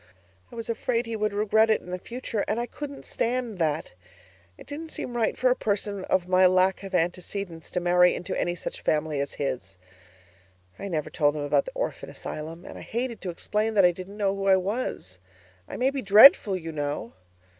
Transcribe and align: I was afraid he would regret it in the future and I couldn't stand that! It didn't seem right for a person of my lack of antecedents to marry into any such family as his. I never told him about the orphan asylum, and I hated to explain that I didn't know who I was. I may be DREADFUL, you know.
I 0.51 0.55
was 0.55 0.67
afraid 0.67 1.05
he 1.05 1.15
would 1.15 1.31
regret 1.31 1.69
it 1.69 1.79
in 1.79 1.91
the 1.91 1.99
future 1.99 2.43
and 2.47 2.59
I 2.59 2.65
couldn't 2.65 3.05
stand 3.05 3.59
that! 3.59 3.93
It 4.57 4.65
didn't 4.65 4.89
seem 4.89 5.15
right 5.15 5.37
for 5.37 5.51
a 5.51 5.55
person 5.55 6.05
of 6.05 6.27
my 6.27 6.47
lack 6.47 6.81
of 6.81 6.95
antecedents 6.95 7.69
to 7.69 7.79
marry 7.79 8.15
into 8.15 8.35
any 8.35 8.55
such 8.55 8.81
family 8.81 9.19
as 9.19 9.33
his. 9.35 9.77
I 10.79 10.87
never 10.87 11.11
told 11.11 11.35
him 11.35 11.43
about 11.43 11.65
the 11.65 11.71
orphan 11.75 12.09
asylum, 12.09 12.65
and 12.65 12.79
I 12.79 12.81
hated 12.81 13.21
to 13.21 13.29
explain 13.29 13.75
that 13.75 13.85
I 13.85 13.91
didn't 13.91 14.17
know 14.17 14.33
who 14.35 14.47
I 14.47 14.57
was. 14.57 15.19
I 15.69 15.77
may 15.77 15.91
be 15.91 16.01
DREADFUL, 16.01 16.57
you 16.57 16.71
know. 16.71 17.13